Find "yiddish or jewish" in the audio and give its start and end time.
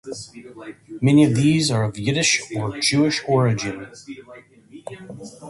1.99-3.21